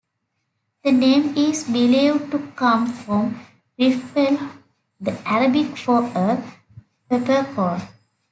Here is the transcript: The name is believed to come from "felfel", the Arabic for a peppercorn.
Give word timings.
The 0.83 0.91
name 0.91 1.37
is 1.37 1.63
believed 1.65 2.31
to 2.31 2.39
come 2.55 2.87
from 2.87 3.39
"felfel", 3.77 4.49
the 4.99 5.27
Arabic 5.29 5.77
for 5.77 6.03
a 6.15 6.43
peppercorn. 7.07 7.83